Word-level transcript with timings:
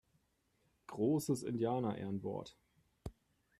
Großes 0.87 1.43
Indianerehrenwort! 1.43 2.57